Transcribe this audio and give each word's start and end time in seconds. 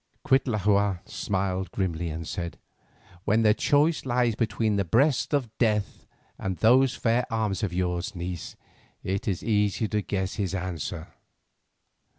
Cuitlahua 0.25 1.07
smiled 1.07 1.69
grimly 1.69 2.09
and 2.09 2.27
said, 2.27 2.57
"When 3.23 3.43
the 3.43 3.53
choice 3.53 4.03
lies 4.03 4.33
between 4.33 4.75
the 4.77 4.83
breast 4.83 5.31
of 5.31 5.55
death 5.59 6.07
and 6.39 6.57
those 6.57 6.95
fair 6.95 7.23
arms 7.31 7.61
of 7.61 7.71
yours, 7.71 8.15
niece, 8.15 8.55
it 9.03 9.27
is 9.27 9.43
easy 9.43 9.87
to 9.89 10.01
guess 10.01 10.37
his 10.37 10.55
answer. 10.55 11.09